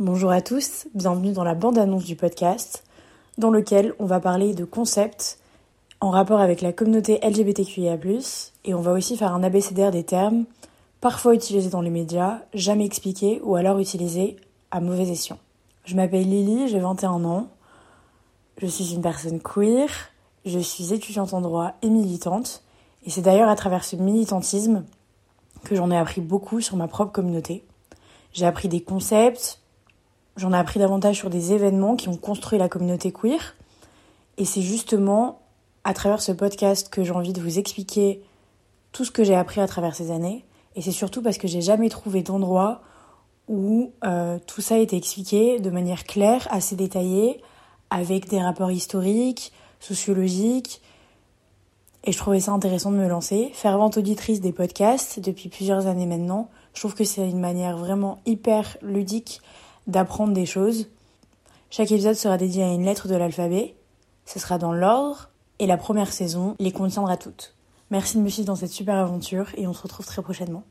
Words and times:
Bonjour 0.00 0.30
à 0.30 0.40
tous, 0.40 0.86
bienvenue 0.94 1.32
dans 1.32 1.44
la 1.44 1.54
bande-annonce 1.54 2.06
du 2.06 2.16
podcast, 2.16 2.84
dans 3.36 3.50
lequel 3.50 3.94
on 3.98 4.06
va 4.06 4.18
parler 4.18 4.54
de 4.54 4.64
concepts 4.64 5.38
en 6.00 6.08
rapport 6.08 6.40
avec 6.40 6.62
la 6.62 6.72
communauté 6.72 7.20
LGBTQIA, 7.22 7.98
et 8.64 8.72
on 8.72 8.80
va 8.80 8.92
aussi 8.92 9.18
faire 9.18 9.34
un 9.34 9.42
abécédaire 9.42 9.90
des 9.90 10.04
termes, 10.04 10.46
parfois 11.02 11.34
utilisés 11.34 11.68
dans 11.68 11.82
les 11.82 11.90
médias, 11.90 12.38
jamais 12.54 12.86
expliqués 12.86 13.42
ou 13.44 13.56
alors 13.56 13.78
utilisés 13.78 14.36
à 14.70 14.80
mauvais 14.80 15.06
escient. 15.06 15.36
Je 15.84 15.96
m'appelle 15.96 16.30
Lily, 16.30 16.68
j'ai 16.68 16.80
21 16.80 17.22
ans, 17.26 17.48
je 18.56 18.68
suis 18.68 18.94
une 18.94 19.02
personne 19.02 19.38
queer, 19.38 19.90
je 20.46 20.60
suis 20.60 20.94
étudiante 20.94 21.34
en 21.34 21.42
droit 21.42 21.72
et 21.82 21.90
militante, 21.90 22.62
et 23.04 23.10
c'est 23.10 23.20
d'ailleurs 23.20 23.50
à 23.50 23.56
travers 23.56 23.84
ce 23.84 23.96
militantisme 23.96 24.82
que 25.64 25.76
j'en 25.76 25.90
ai 25.90 25.98
appris 25.98 26.22
beaucoup 26.22 26.62
sur 26.62 26.78
ma 26.78 26.88
propre 26.88 27.12
communauté. 27.12 27.66
J'ai 28.32 28.46
appris 28.46 28.68
des 28.68 28.80
concepts, 28.80 29.59
J'en 30.40 30.54
ai 30.54 30.56
appris 30.56 30.80
davantage 30.80 31.16
sur 31.16 31.28
des 31.28 31.52
événements 31.52 31.96
qui 31.96 32.08
ont 32.08 32.16
construit 32.16 32.58
la 32.58 32.70
communauté 32.70 33.12
queer. 33.12 33.56
Et 34.38 34.46
c'est 34.46 34.62
justement 34.62 35.42
à 35.84 35.92
travers 35.92 36.22
ce 36.22 36.32
podcast 36.32 36.88
que 36.88 37.04
j'ai 37.04 37.10
envie 37.10 37.34
de 37.34 37.42
vous 37.42 37.58
expliquer 37.58 38.22
tout 38.90 39.04
ce 39.04 39.10
que 39.10 39.22
j'ai 39.22 39.34
appris 39.34 39.60
à 39.60 39.66
travers 39.66 39.94
ces 39.94 40.10
années. 40.10 40.46
Et 40.76 40.80
c'est 40.80 40.92
surtout 40.92 41.20
parce 41.20 41.36
que 41.36 41.46
j'ai 41.46 41.60
jamais 41.60 41.90
trouvé 41.90 42.22
d'endroit 42.22 42.80
où 43.48 43.92
euh, 44.02 44.38
tout 44.46 44.62
ça 44.62 44.76
a 44.76 44.78
été 44.78 44.96
expliqué 44.96 45.60
de 45.60 45.68
manière 45.68 46.04
claire, 46.04 46.48
assez 46.50 46.74
détaillée, 46.74 47.42
avec 47.90 48.30
des 48.30 48.40
rapports 48.40 48.70
historiques, 48.70 49.52
sociologiques. 49.78 50.80
Et 52.04 52.12
je 52.12 52.16
trouvais 52.16 52.40
ça 52.40 52.52
intéressant 52.52 52.92
de 52.92 52.96
me 52.96 53.08
lancer. 53.08 53.50
Fervente 53.52 53.98
auditrice 53.98 54.40
des 54.40 54.52
podcasts 54.52 55.20
depuis 55.20 55.50
plusieurs 55.50 55.86
années 55.86 56.06
maintenant, 56.06 56.48
je 56.72 56.80
trouve 56.80 56.94
que 56.94 57.04
c'est 57.04 57.28
une 57.28 57.40
manière 57.40 57.76
vraiment 57.76 58.20
hyper 58.24 58.78
ludique 58.80 59.42
d'apprendre 59.90 60.32
des 60.32 60.46
choses. 60.46 60.88
Chaque 61.70 61.92
épisode 61.92 62.14
sera 62.14 62.36
dédié 62.36 62.62
à 62.64 62.72
une 62.72 62.84
lettre 62.84 63.08
de 63.08 63.14
l'alphabet. 63.14 63.76
Ce 64.24 64.38
sera 64.38 64.58
dans 64.58 64.72
l'ordre 64.72 65.30
et 65.58 65.66
la 65.66 65.76
première 65.76 66.12
saison 66.12 66.56
les 66.58 66.72
contiendra 66.72 67.16
toutes. 67.16 67.54
Merci 67.90 68.16
de 68.16 68.22
me 68.22 68.28
suivre 68.28 68.46
dans 68.46 68.56
cette 68.56 68.70
super 68.70 68.96
aventure 68.96 69.48
et 69.56 69.66
on 69.66 69.72
se 69.72 69.82
retrouve 69.82 70.06
très 70.06 70.22
prochainement. 70.22 70.64